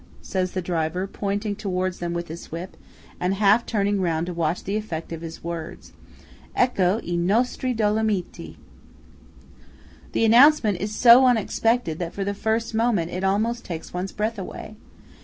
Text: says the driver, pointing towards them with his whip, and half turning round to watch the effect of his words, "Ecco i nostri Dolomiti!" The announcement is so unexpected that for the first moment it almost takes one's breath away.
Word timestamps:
says 0.23 0.53
the 0.53 0.63
driver, 0.63 1.05
pointing 1.05 1.55
towards 1.55 1.99
them 1.99 2.11
with 2.11 2.27
his 2.27 2.51
whip, 2.51 2.75
and 3.19 3.35
half 3.35 3.67
turning 3.67 4.01
round 4.01 4.25
to 4.25 4.33
watch 4.33 4.63
the 4.63 4.75
effect 4.75 5.13
of 5.13 5.21
his 5.21 5.43
words, 5.43 5.93
"Ecco 6.55 6.99
i 7.07 7.11
nostri 7.15 7.71
Dolomiti!" 7.71 8.55
The 10.13 10.25
announcement 10.25 10.81
is 10.81 10.95
so 10.95 11.27
unexpected 11.27 11.99
that 11.99 12.13
for 12.15 12.23
the 12.23 12.33
first 12.33 12.73
moment 12.73 13.11
it 13.11 13.23
almost 13.23 13.63
takes 13.63 13.93
one's 13.93 14.11
breath 14.11 14.39
away. 14.39 14.75